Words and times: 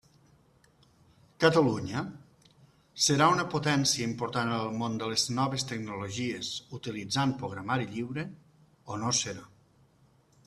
Catalunya 1.43 1.99
serà 3.07 3.27
una 3.33 3.45
potència 3.51 4.07
important 4.11 4.53
en 4.53 4.57
el 4.61 4.73
món 4.79 4.95
de 5.03 5.09
les 5.11 5.25
noves 5.39 5.67
tecnologies 5.73 6.49
utilitzant 6.79 7.35
programari 7.43 7.87
lliure 7.91 8.25
o 8.95 8.97
no 9.03 9.13
serà. 9.19 9.45